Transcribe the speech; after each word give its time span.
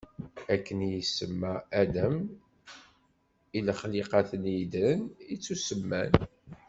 Akken 0.53 0.79
i 0.87 0.89
yesemma 0.93 1.53
Adam 1.81 2.17
i 3.57 3.59
lexliqat-nni 3.67 4.53
yeddren, 4.57 5.01
i 5.33 5.35
ttusemman. 5.37 6.13